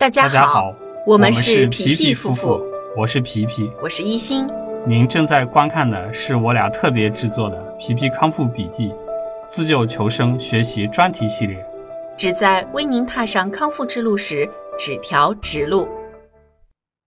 [0.00, 0.74] 大家大家好，
[1.06, 2.58] 我们是是皮皮皮夫妇，
[2.96, 3.70] 我是皮皮。
[3.82, 4.46] 我是一心。
[4.88, 8.88] 您正在观看的是我俩特别制作的《皮皮康复笔记》
[9.46, 11.62] 自救求生学习专题系列。
[12.16, 15.86] 旨在为您踏上康复之路时指条直路。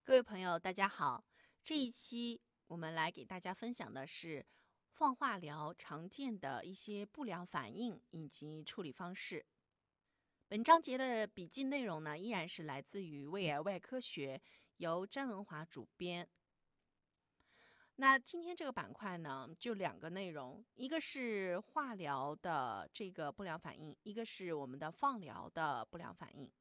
[0.06, 1.24] 各位朋友，大家好！
[1.64, 4.46] 这一期我们来给大家分享的是
[4.92, 9.44] 放化疗常见的一些不良反应以及处理方式。
[10.54, 14.38] 本章节的笔记内容呢，依然是来自于《胃癌外科学》，
[14.78, 16.30] 由詹文华主编。
[17.96, 26.52] 那今天这个板块呢，就两个内容，一个是化疗的这个不良反应，一个是我们的放疗的不良反应。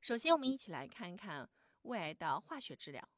[0.00, 1.48] 首先，我们一起来看一看
[1.82, 3.08] 胃癌的化学治疗。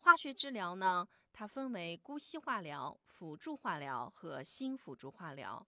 [0.00, 5.66] 化学治疗呢，它分为姑息化疗、辅助化疗和新辅助化疗。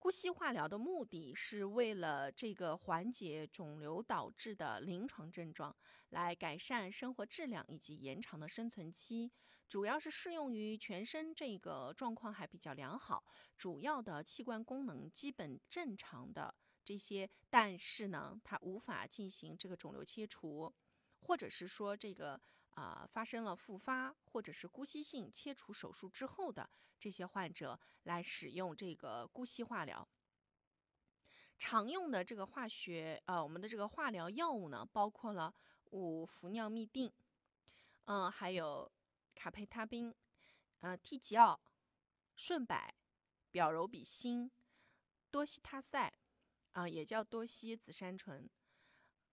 [0.00, 5.76] 姑息化疗的目的是为了这个缓解肿瘤导致的临床症状，
[6.10, 9.32] 来改善生活质量以及延长的生存期，
[9.66, 13.24] 主要是适用于全身这个状况还比较良好、
[13.56, 20.72] 主要的器官功能基本正常的这些，但是呢，它无法进行这个肿瘤切除，
[21.18, 22.40] 或者是说这个
[22.78, 30.08] 啊、发生了复发或者是姑息性切除手术之后的这些患者来使用这个姑息化疗。
[31.58, 35.52] 常用的这个化学呃，我们的这个化疗药物呢，包括了
[35.90, 37.12] 五氟尿嘧啶，
[38.04, 38.88] 嗯、还有
[39.34, 40.14] 卡佩他滨，
[40.78, 41.60] 呃，替吉奥、
[42.36, 42.94] 顺柏、
[43.50, 44.48] 表柔比辛、
[45.32, 46.12] 多西他赛，
[46.74, 48.48] 啊、也叫多西紫杉醇、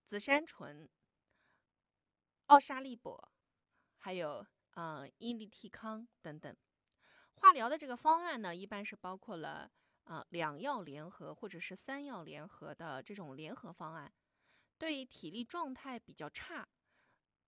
[0.04, 0.88] 紫杉醇、
[2.46, 3.30] 奥沙利哌，
[4.06, 6.56] 还有呃伊利替康等等。
[7.34, 9.68] 化疗的这个方案呢，一般是包括了
[10.04, 14.12] 呃两药联合或者是三药联合的这种联合方案。
[14.78, 16.68] 对体力状态比较差，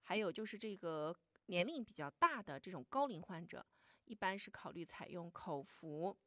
[0.02, 3.64] 还有就是这个年龄比较大的这种高龄患者，
[4.06, 6.18] 一般是考虑采用口服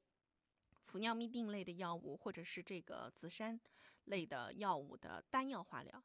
[0.82, 3.60] 氟尿嘧啶类的药物，或者是这个紫杉
[4.06, 6.02] 类的药物的单药化疗。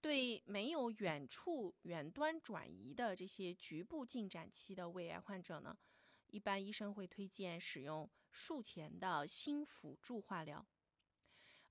[0.00, 5.76] 对没有远处远端转移的这些局部进展期的胃癌患者呢，
[6.28, 10.64] 一般医生会推荐使用术前的新辅助化疗。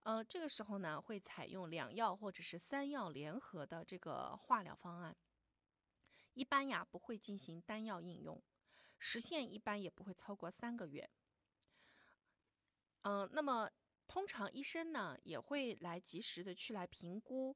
[0.04, 5.16] 呃，这个时候呢，会采用两药或者是三药联合的这个化疗方案。
[6.34, 8.42] 一般呀，不会进行单药应用，
[9.00, 11.10] 时限一般也不会超过三个月。
[13.02, 13.70] 嗯、那么
[14.06, 17.56] 通常医生呢也会来及时的去来评估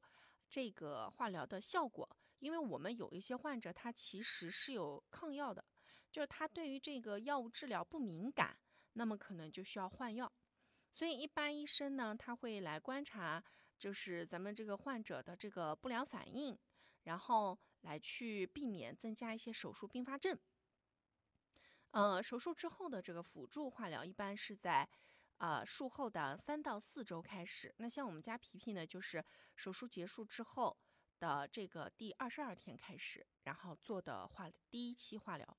[0.51, 2.07] 这个化疗的效果，
[2.39, 5.63] 因为我们有一些患者他其实是有抗药的，
[6.11, 8.59] 就是他对于这个药物治疗不敏感，
[8.91, 10.29] 那么可能就需要换药。
[10.91, 13.41] 所以一般医生呢，他会来观察，
[13.79, 16.59] 就是咱们这个患者的这个不良反应，
[17.03, 20.37] 然后来去避免增加一些手术并发症。
[21.91, 24.89] 呃，手术之后的这个辅助化疗一般是在
[25.41, 27.73] 啊术后的三到四周开始。
[27.77, 29.23] 那像我们家皮皮呢，就是
[29.55, 30.77] 手术结束之后
[31.17, 35.57] 的这个第二十二天开始，然后做的化第一期化疗。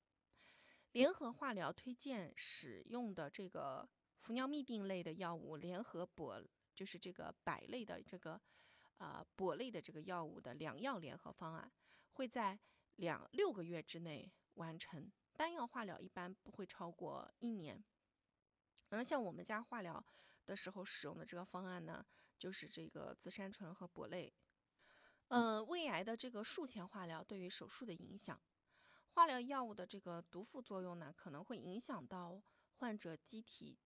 [0.93, 3.89] 联合化疗推荐使用的这个
[4.21, 8.39] 氟尿嘧啶类的药物，联合铂就是这个百类的这个
[8.99, 11.69] 呃铂类的这个药物的两药联合方案，
[12.13, 12.57] 会在
[12.95, 15.11] 两六个月之内完成。
[15.35, 17.83] 单药化疗一般不会超过一年。
[18.93, 20.05] 嗯，像我们家化疗
[20.45, 22.05] 的时候使用的这个方案呢，
[22.37, 24.31] 就是这个紫杉醇和铂类。
[25.29, 28.39] 嗯，胃癌的这个术前化疗对于手术的影响，
[29.15, 32.39] 化疗药物的这个毒副作用呢，可能会影响到
[32.75, 33.79] 患者机体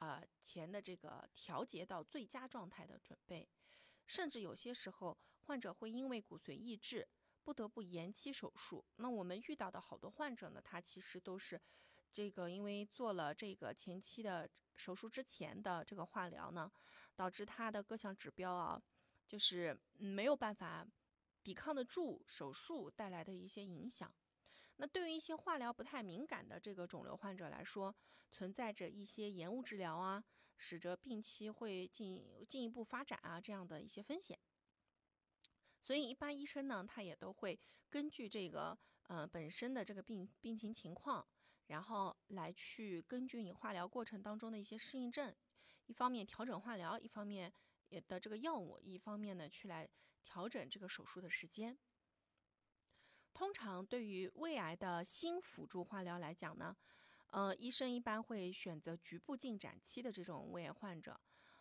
[0.00, 3.48] 呃前的这个调节到最佳状态的准备，
[4.08, 7.06] 甚至有些时候患者会因为骨髓抑制
[7.44, 8.84] 不得不延期手术。
[8.96, 11.60] 那我们遇到的好多患者呢，他其实都是
[12.12, 16.70] 这个因为做了这个前期的手术之前的这个化疗呢，
[17.16, 18.82] 导致他的各项指标啊，
[19.26, 20.86] 就是没有办法
[21.42, 24.12] 抵抗得住手术带来的一些影响。
[24.76, 27.94] 那对于一些化疗不太敏感的这个肿瘤患者来说，
[28.30, 30.24] 存在着一些延误治疗啊，
[30.56, 34.38] 使得病期会进进一步发展啊这样的一些风险。
[35.82, 37.58] 所以，一般医生呢，他也都会
[37.90, 38.76] 根据这个
[39.08, 41.26] 呃本身的这个病病情情况，
[41.72, 45.34] 然后来去根据你化疗过程当中的一些适应症，
[45.86, 47.50] 一方面调整化疗，一方面
[47.88, 49.88] 也的这个药物，一方面呢去来
[50.22, 51.78] 调整这个手术的时间。
[53.32, 56.76] 通常对于胃癌的新辅助化疗来讲呢，
[57.30, 61.18] 呃，医生一般会选择局部进展期的这种胃癌患者，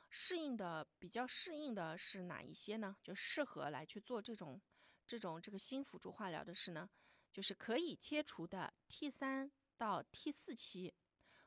[0.10, 2.98] 适应的比较适应的是哪一些呢？
[3.02, 4.62] 就适合来去做这种
[5.08, 6.90] 这种这个新辅助化疗的是呢，
[7.32, 9.50] 就是可以切除的 T 三
[9.82, 10.94] 到 T 四期，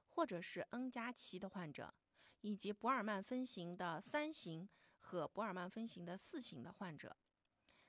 [0.09, 1.95] 或者是 N 加七的患者，
[2.41, 7.17] 以及博尔曼分型的三型和博尔曼分型的四型的患者，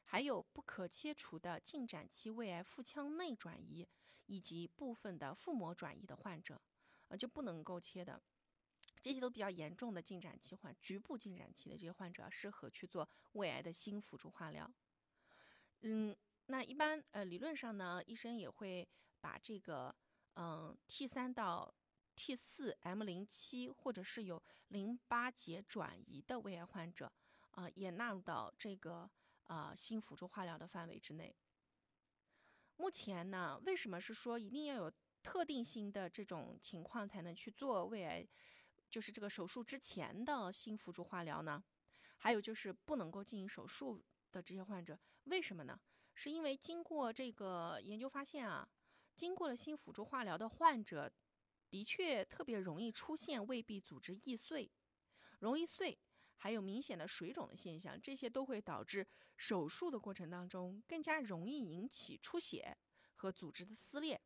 [0.03, 3.89] 还有不可切除的进展期胃癌腹腔内转移
[4.27, 6.61] 以及部分的腹膜转移的患者，
[7.07, 8.21] 啊，就不能够切的。
[9.01, 14.71] 这些都比较严重的进展期患，局部进展期的这些患者适合去做胃癌的新辅助化疗。
[15.81, 16.15] 嗯，
[16.45, 18.87] 那一般呃理论上呢，医生也会
[19.19, 19.95] 把这个
[20.35, 21.73] 嗯 T 三到
[22.15, 27.11] T 四 M 零七或者是有淋巴结转移的胃癌患者
[27.51, 29.09] 啊，也纳入到这个
[29.47, 31.35] 呃新辅助化疗的范围之内。
[32.77, 34.91] 目前呢，为什么是说一定要有
[35.23, 38.27] 特定性的这种情况才能去做胃癌？
[38.89, 41.63] 就是这个手术之前的新辅助化疗呢，
[42.17, 44.01] 还有就是不能够进行手术
[44.31, 45.79] 的这些患者，为什么呢？
[46.13, 48.67] 是因为经过这个研究发现啊，
[49.15, 51.11] 经过了新辅助化疗的患者，
[51.69, 54.71] 的确特别容易出现胃壁组织易碎、
[55.39, 55.97] 容易碎，
[56.35, 62.77] 还有明显的水肿的现象，这些都会导致手术的过程当中更加容易引起出血
[63.15, 64.21] 和组织的撕裂，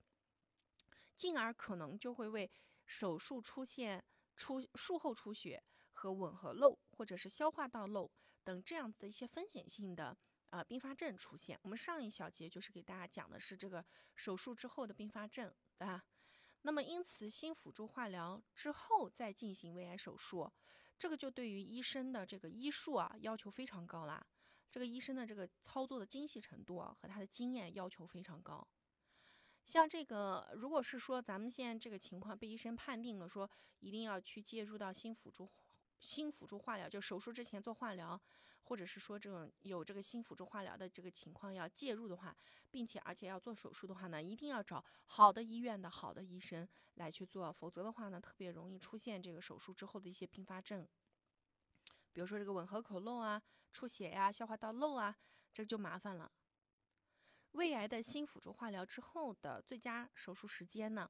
[1.15, 2.51] 进而可能就会为
[2.85, 4.03] 手术出现。
[4.39, 8.09] 出术后出血和吻合漏，或者是消化道漏
[8.41, 10.17] 等这样子的一些风险性的
[10.49, 11.59] 呃并发症出现。
[11.63, 13.83] 我们上一小节就是给大家讲的是这个
[14.15, 16.03] 手术之后的并发症啊。
[16.63, 20.51] 那么因此新辅助化疗之后再进行胃癌手术，
[20.97, 24.25] 这个就对于医生的这个医术啊要求非常高啦。
[24.69, 28.67] 这个医生的这个操作的精细程度啊和他的经验要求非常高。
[29.65, 33.49] 像这个，如果是说咱们现在这个情况被医生判定了，说
[33.79, 35.49] 一定要去介入到新辅助
[35.99, 38.19] 新辅助化疗，就手术之前做化疗，
[38.61, 42.35] 或者是说这种有这个新辅助化疗的这个情况要介入的话，
[42.69, 50.87] 并且而且要做手术的话呢，一定要找好的医院的好的医生来去做，否则的话呢，特别容易出现这个手术之后的一些并发症，
[52.11, 53.41] 比如说这个吻合口漏啊、
[53.71, 55.15] 出血呀、消化道漏啊，
[55.53, 56.31] 这就麻烦了。
[57.53, 61.09] 胃癌的新辅助化疗之后的最佳手术时间呢？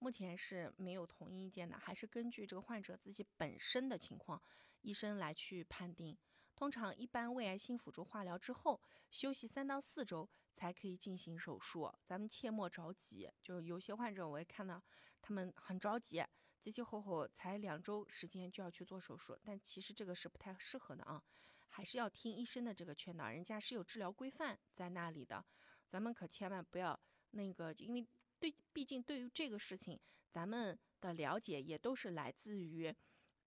[0.00, 4.40] 目前是没有统一意见的，还是根据这个患者自己本身的情况，
[4.82, 6.16] 医生来去判定。
[6.58, 8.80] 通常一般胃癌性辅助化疗之后
[9.12, 13.30] 休息三到四周才可以进行手术，咱们切莫着急。
[13.44, 14.82] 就是有些患者我也看到
[15.22, 16.20] 他们很着急，
[16.60, 21.22] 急急吼吼才两周时间就要去做手术，但其实这个是不太适合的啊，
[21.68, 25.44] 还是要听医生的这个劝导，人家是有治疗规范在那里的。
[25.86, 26.98] 咱们可千万不要
[27.30, 28.04] 那个，因为
[28.40, 29.96] 对，毕竟对于这个事情，
[30.28, 32.92] 咱们的了解也都是来自于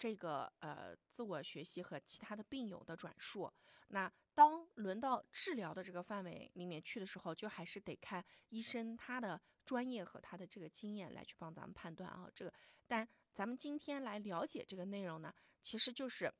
[0.01, 3.53] 这个呃自我学习和其他的病友的转述。
[3.89, 12.27] 那当轮到治疗的这个范围里面去的时候，就还是得看医生他的专业和他的这个经验来去帮咱们判断啊。
[12.33, 12.51] 这个，
[12.87, 15.31] 但咱们今天来了解这个内容呢，
[15.61, 16.33] 其实就是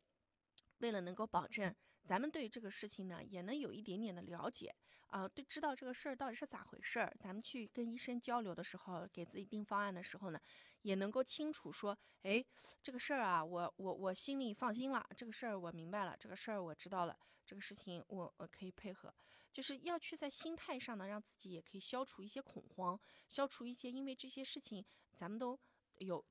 [0.80, 4.74] 为了能够保证咱们对这个事情呢也能有一点点的了解。
[5.12, 10.40] 啊，对，知道这个事儿到底是咋回事儿，咱们去跟医生交流的时候，给自己定方案的时候呢，
[10.84, 12.44] 也能够清楚说，哎，
[12.81, 19.13] 这个事儿啊，我我我心里放心了，这个事儿我明白了，这个事儿我知道了，这个事情我我可以配合，
[19.51, 25.60] 就是要去在心态上呢，让自己也可以消除一些恐慌，消除一些因为这些事情咱们都
[25.98, 26.25] 有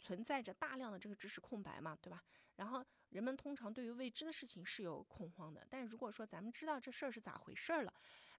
[0.00, 2.20] 存在着大量的这个知识空白嘛，对吧？
[2.56, 2.84] 然后。
[3.10, 7.94] 人们通常对于未知的事情是有恐慌的，但如果说咱们知道这事儿是咋回事儿了，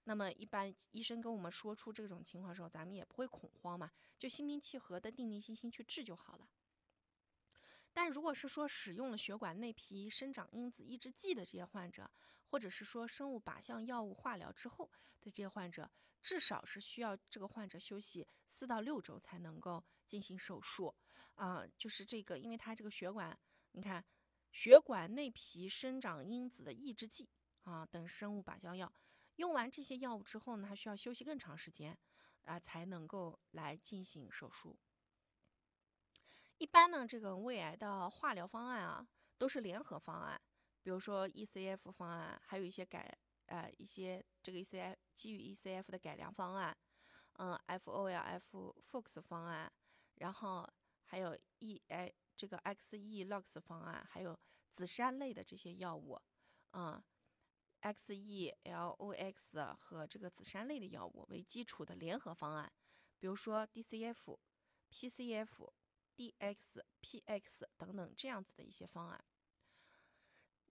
[0.08, 6.48] 那么一般医生跟我们说出这种情况的时候，咱们也不会恐慌嘛，就心平气和的定定心心去治就好了。
[7.92, 12.10] 但如果是说使用了血管内皮生长因子抑制剂的这些患者，
[12.48, 15.90] 或者是说生物靶向药物化疗之后的这些患者，
[16.22, 20.94] 至少是需要这个患者休息四到六周才能够进行手术
[21.34, 23.38] 啊，就是这个，因为他这个血管，
[23.72, 24.04] 你看。
[24.52, 27.28] 血管内皮生长因子的抑制剂
[27.64, 28.90] 啊等生物靶向药，
[29.36, 31.96] 用完这些药物之后呢，他需要休息更长时间
[32.44, 34.76] 啊，才能够来进行手术。
[36.58, 39.06] 一般呢，这个胃癌的化疗方案啊，
[39.38, 40.40] 都是联合方案，
[40.82, 43.16] 比如说 ECF 方案，还有一些改
[43.46, 46.76] 呃一些这个 ECF 基于 ECF 的改良方案，
[47.34, 49.72] 嗯，FOLF FOX 方案，
[50.16, 50.68] 然后
[51.04, 52.12] 还有 E 哎。
[52.38, 54.38] 这个 XE-LOX 方案，还有
[54.68, 56.20] 紫杉类的这些药物，
[56.72, 57.02] 嗯
[57.94, 62.72] ，XE-LOX 和这个紫杉类的药物为基础的联合方案，
[63.18, 64.38] 比如说 DCF、
[64.90, 65.72] PCF、
[66.16, 69.24] DXPX 等等这样子的一些方案。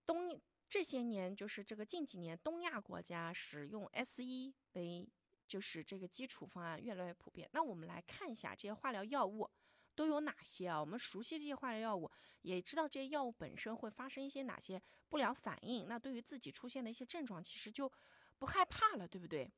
[0.04, 5.08] 东这些年就是这个近几年东亚国家使用 S 一为
[5.46, 7.48] 就是这个基础方案越来越普遍。
[7.52, 9.48] 那我们来看一下这些化疗药物
[9.96, 10.78] 都有哪些啊？
[10.78, 12.08] 我们熟悉这些化疗药物，
[12.42, 15.88] 也知道这些药物本身会发生一些哪些不良反应。
[15.88, 17.90] 那对于自己出现的一些症状，其实就
[18.38, 19.50] 不害怕了，对不对？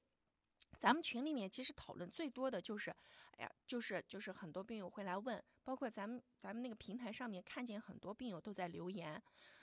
[0.78, 2.90] 咱们群里面其实讨论最多的就是，
[3.36, 9.20] 哎呀，就是就是很多病友会来问，包括咱们咱们那个平台上面看见很多病友都在留言，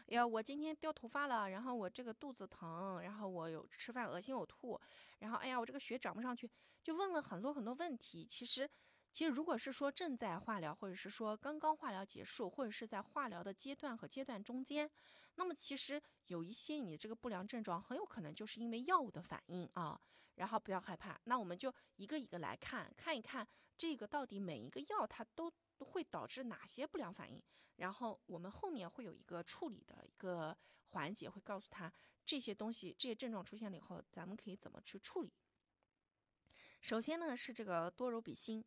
[0.07, 4.77] 哎呀，我今天掉头发了，然后我这个肚子疼，然后我有吃饭恶心呕吐，
[5.19, 6.49] 然后哎呀，我这个血涨不上去，
[6.83, 8.25] 就问了很多很多问题。
[8.25, 8.69] 其实，
[9.15, 14.91] 其实如果是说正在化疗，或者是说刚刚化疗结束，或者是在化疗的阶段和阶段中间，
[15.35, 19.97] 那么其实有一些你这个不良症状很有可能就是因为药物的反应啊。
[20.35, 27.41] 然后不要害怕，那我们就一个一个来看，看一看这个到底每一个药它都会导致哪些不良反应。
[27.77, 30.53] 然后我们后面会有一个处理的一个
[30.89, 31.89] 环节，会告诉他
[32.25, 35.31] 这些东西、这些症状出现了以后，咱们可以怎么去处理。
[36.81, 38.61] 首先呢是这个多柔比辛，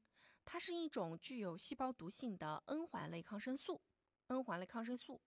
[0.50, 3.82] 它是一种具有细胞毒性的 N 环类抗生素
[4.28, 5.20] ，N 环类抗生素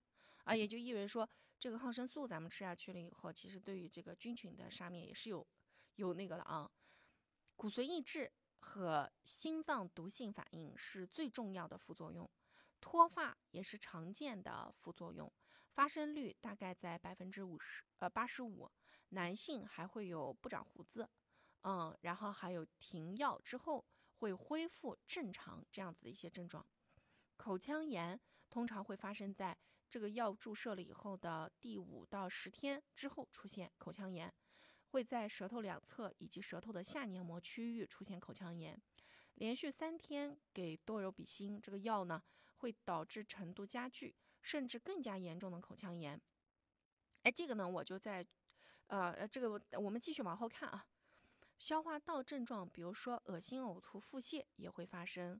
[0.46, 5.48] 啊，也就意味着说这个抗生素咱们吃下去了以后，其实对于这个菌群的杀灭也是有。
[5.98, 6.72] 有那个了啊，
[7.56, 12.28] 骨髓抑制和心脏毒性反应是最重要的副作用，
[12.80, 15.32] 脱发也是常见的副作用，
[15.74, 18.72] 发生率大概在百分之五十呃八十五，
[19.10, 21.08] 男性还会有不长胡子，
[21.62, 23.86] 嗯，然后还有停药之后
[24.22, 26.64] 会恢复正常这样子的一些症状，
[27.38, 28.20] 口腔炎
[28.52, 29.58] 通常会发生在
[29.90, 34.32] 这个药注射了以后的第五到十天之后出现口腔炎。
[34.90, 38.80] 会在舌头两侧以及舌头的下黏膜区域出现口腔炎，
[39.36, 42.22] 连续三天给多柔比辛这个药呢，
[42.58, 46.22] 会导致程度加剧，甚至更加严重的口腔炎。
[47.24, 48.28] 哎，这个呢，我就在，
[48.88, 50.86] 呃，这个我们继续往后看啊。
[51.62, 55.40] 消化道症状，比如说恶心、呕吐、腹泻也会发生。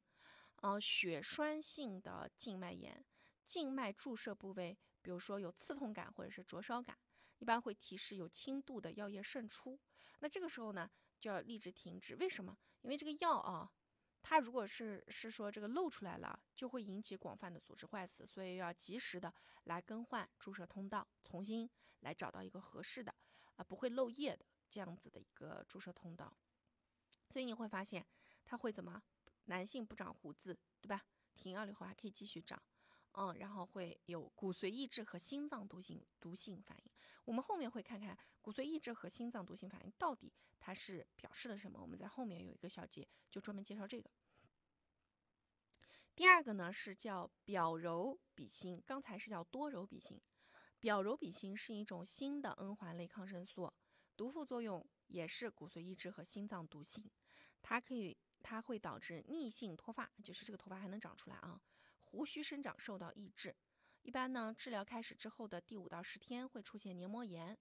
[0.58, 3.04] 呃，血栓性的静脉炎，
[3.44, 6.96] 静脉注射部位，比如说有刺痛感或者是灼烧感。
[7.40, 9.80] 一般会提示有轻度的药液渗出，
[10.20, 12.16] 那这个时候呢就要立即停止。
[12.18, 12.56] 为什么？
[12.82, 13.72] 因为这个药啊，
[14.22, 21.68] 它如果是是说这个漏出来了，就会引起广泛的组织坏死，所以要及时的来更换注射通道，重新
[22.02, 23.12] 来找到一个合适的
[23.56, 26.36] 啊不会漏液的这样子的一个注射通道。
[27.30, 28.08] 所以你会发现
[28.44, 29.04] 它会怎么？
[29.46, 31.06] 男性不长胡子，对吧？
[31.36, 32.62] 停药了以后还可以继续长。
[33.14, 36.92] 嗯，然后会有骨髓抑制和心脏毒性毒性反应。
[37.26, 41.82] 我们后面会看看骨髓抑制和心脏毒性反应到底它是表示了什么。
[41.82, 44.10] 我们在后面有一个小节就专门介绍这个。
[46.16, 50.22] 第二个呢是叫表柔比辛，刚才是叫多柔比辛。
[50.80, 53.74] 表柔比辛是一种新的 N 环类抗生素，
[54.16, 57.10] 毒副作用也是骨髓抑制和心脏毒性。
[57.62, 61.62] 它可以，它会导致逆性脱发，就是这个头发还能长出来啊。
[62.04, 63.56] 胡须生长受到抑制，
[64.02, 67.58] 一般呢，治疗开始之后的第五到十天会出现黏膜炎，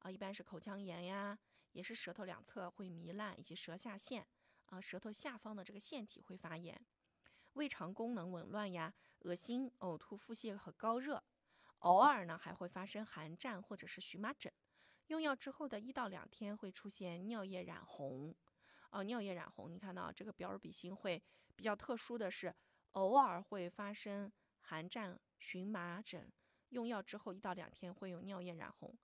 [0.00, 1.38] 啊，一般是口腔炎呀，
[1.72, 4.26] 也是舌头两侧会糜烂，以及舌下腺，
[4.66, 6.84] 啊，舌头下方的这个腺体会发炎，
[7.52, 11.22] 胃肠功能紊乱呀，恶心、呕吐、腹泻和高热，
[11.80, 14.52] 偶尔呢还会发生寒战或者是荨麻疹，
[15.08, 18.34] 用药之后的一到两天会出现尿液染红，
[18.90, 21.22] 哦，尿液染红，你看到这个表尔比辛会
[21.54, 22.54] 比较特殊的是。
[22.92, 24.30] 偶尔会发生
[24.60, 26.30] 寒战、荨麻疹，
[26.68, 28.94] 用药之后一到两天会有尿液染红。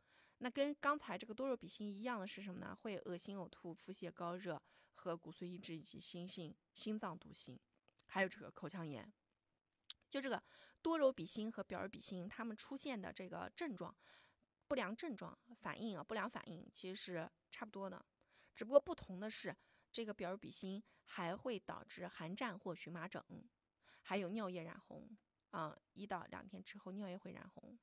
[0.40, 2.76] 那跟刚才这个多肉比心一样的是什么呢？
[2.82, 4.60] 会恶心、呕吐、腹泻、高热
[4.94, 7.58] 和骨髓抑制以及心性心脏毒性，
[8.08, 9.10] 还有这个口腔炎。
[10.10, 10.42] 就这个
[10.82, 13.96] 多柔比心和表尔比心，它们出现的这个症状、
[14.68, 18.04] 不良症状、反应啊，不良反应其实是差不多的，
[18.54, 19.56] 只不过不同的是，
[19.90, 23.24] 这个表尔比辛还会导致寒战或荨麻疹。
[24.02, 25.16] 还有尿液染红
[25.50, 27.78] 啊，一到两天之后尿液会染红。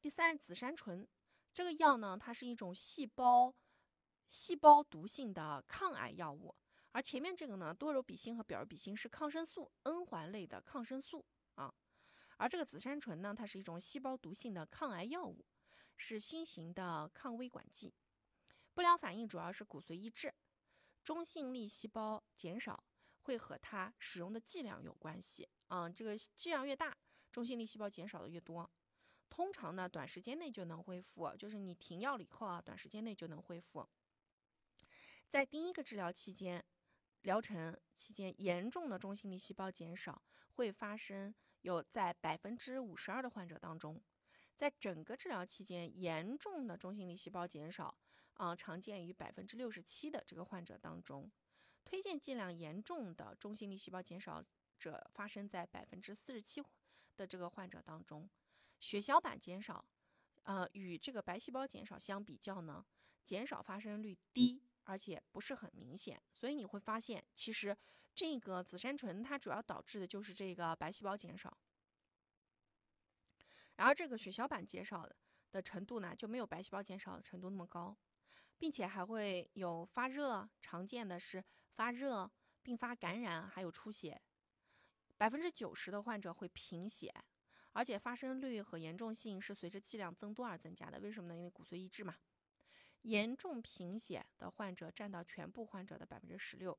[0.00, 1.06] 第三，紫杉醇
[1.52, 3.54] 这个药呢，它是一种细胞
[4.28, 6.54] 细胞毒性的抗癌药物，
[6.92, 11.26] 而前面这个呢，多柔比星和表柔比星是抗生素 N 环类的抗生素，
[12.40, 15.44] 而这个紫杉醇呢，它是一种细胞毒性的抗癌药物，
[15.96, 17.92] 是新型的抗微管剂。
[18.72, 20.34] 不良反应主要是骨髓抑制，
[21.04, 22.82] 中性粒细胞减少。
[23.22, 26.96] 会和它使用的剂量有关系啊，这个剂量越大，
[27.30, 28.68] 中性粒细胞减少的越多。
[29.28, 33.86] 通常呢，短时间内就能恢复，就是你停药了以后啊，短时间内就能恢复。
[35.28, 36.64] 在第一个治疗期间，
[37.20, 40.22] 疗程期间严重的中性粒细胞减少
[40.54, 44.00] 会发生有在百分之五十二的患者当中，
[44.56, 47.96] 在整个治疗期间，严重的中性粒细胞减少，
[48.34, 51.30] 啊，常见于百分之六十七的这个患者当中。
[51.84, 54.44] 推荐剂量严重的中性粒细胞减少
[54.78, 56.62] 者发生在百分之四十七
[57.16, 58.28] 的这个患者当中。
[58.78, 59.84] 血小板减少，
[60.44, 62.86] 呃，与这个白细胞减少相比较呢，
[63.24, 66.22] 减少发生率低，而且不是很明显。
[66.32, 67.76] 所以你会发现，其实
[68.14, 71.56] 这个紫杉醇它主要导致的就是这个白细胞减少，
[73.76, 75.08] 然后这个血小板减少
[75.50, 77.96] 的程度呢，就没有白细胞减少的程度那么高，
[78.58, 81.42] 并且还会有发热，常见的是
[81.74, 82.30] 发热
[82.62, 84.20] 并发感染，还有出血。
[85.16, 87.14] 百分之九十的患者会贫血。
[87.72, 91.36] 而且发生率和严重性是随着剂量增多而增加的，为什么呢？
[91.36, 92.16] 因为骨髓抑制嘛。
[93.02, 96.76] 严重贫血的患者占到全部患者的百分之十六，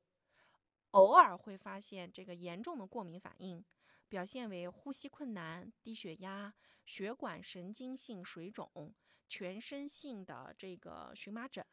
[0.92, 3.64] 偶尔会发现这个严重的过敏反应，
[4.08, 6.54] 表现为呼吸困难、低血压、
[6.86, 8.94] 血管神经性水肿、
[9.28, 11.64] 全身性的这个荨麻疹、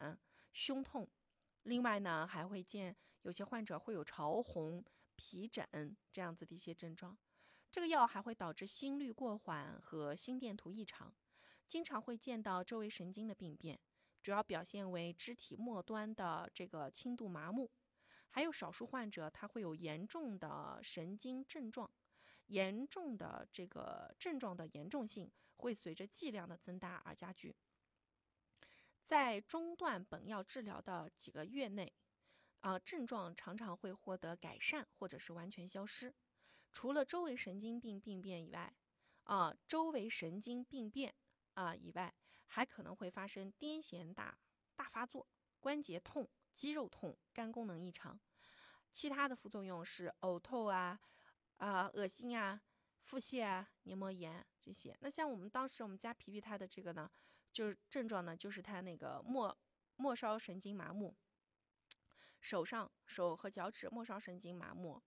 [0.53, 1.07] 胸痛。
[1.63, 4.83] 另外呢，还会见有些患者会有潮红、
[5.17, 5.67] 皮疹
[6.11, 7.17] 这样子的一些症状。
[7.69, 11.13] 这个药还会导致心率过缓和心电图异常，
[11.67, 13.77] 经常会见到周围神经的病变，
[14.23, 17.69] 主要表现为肢体末端的这个轻度麻木，
[18.29, 21.91] 还有少数患者他会有严重的神经症状，
[22.47, 27.55] 严重的这个症状的严重性会随着剂量的增大而加剧。
[29.01, 31.91] 在中断本药治疗的几个月内，
[32.59, 36.13] 啊，症状常常会获得改善或者是完全消失。
[36.71, 38.71] 除了周围神经病病变以外，
[39.23, 41.15] 啊，周围神经病变
[41.55, 42.13] 啊以外，
[42.45, 44.37] 还可能会发生癫痫大
[44.75, 45.27] 大发作、
[45.59, 48.19] 关节痛、肌肉痛、肝功能异常。
[48.91, 50.99] 其他的副作用是呕吐啊、
[51.57, 52.61] 啊恶心啊、
[53.01, 54.97] 腹泻啊、黏膜炎这些。
[55.01, 57.09] 那像我们当时我们家皮皮他的这个呢，
[57.53, 59.57] 就是症状呢，就是他那个末
[59.95, 61.15] 末梢神经麻木，
[62.41, 65.01] 手上手和脚趾末梢神经麻木。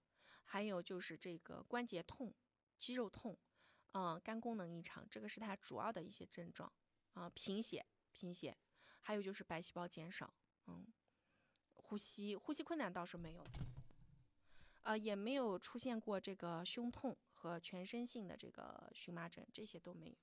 [0.45, 2.35] 还有就是这个关节痛、
[2.79, 3.39] 肌肉痛，
[3.93, 6.71] 嗯，肝功能异常，这个是它主要的一些症状
[7.15, 7.31] 啊。
[7.31, 8.59] 贫血、贫血，
[9.01, 10.35] 还有就是白细胞减少，
[10.67, 10.87] 嗯，
[11.93, 13.45] 呼吸呼吸困难倒是没有，
[14.85, 20.15] 呃，也没有出现过这个胸痛和全身性的这个荨麻疹，这些都没有。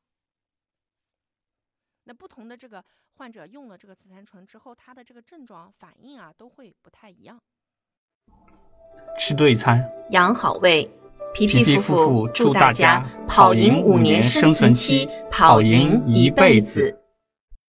[2.05, 2.84] 那不同的这个
[3.17, 7.39] 患者用了这个紫杉醇之后，他的这个症状反应啊，都会不太一样。
[9.19, 10.89] 吃对餐，养好胃。
[11.36, 16.99] 皮皮夫妇祝大家跑赢五年生存期，跑赢赢一辈辈子。